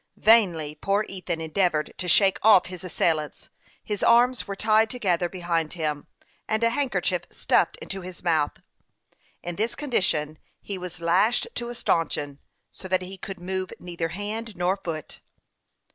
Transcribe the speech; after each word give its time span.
Vainly 0.17 0.73
poor 0.73 1.05
Ethan 1.07 1.39
endeavored 1.41 1.93
to 1.99 2.07
shake 2.07 2.39
off 2.41 2.65
his 2.65 2.83
assailants; 2.83 3.51
his 3.83 4.01
arms 4.01 4.47
were 4.47 4.55
tied 4.55 4.89
together 4.89 5.29
behind 5.29 5.73
him, 5.73 6.07
and 6.47 6.63
a 6.63 6.71
handkerchief 6.71 7.21
stuffed 7.29 7.75
into 7.83 8.01
his 8.01 8.23
mouth. 8.23 8.53
In 9.43 9.57
this 9.57 9.75
condition 9.75 10.39
he 10.59 10.79
was 10.79 11.01
lashed 11.01 11.47
to 11.53 11.69
a 11.69 11.75
stanchion, 11.75 12.39
so 12.71 12.87
that 12.87 13.03
he 13.03 13.15
could 13.15 13.39
move 13.39 13.71
neither 13.79 14.07
hand 14.07 14.55
nor 14.57 14.75
foot. 14.75 15.21